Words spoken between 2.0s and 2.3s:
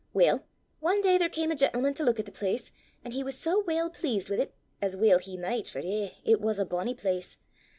luik at